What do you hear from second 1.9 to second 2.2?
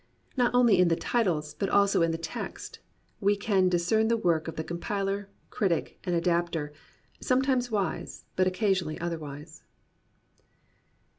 in the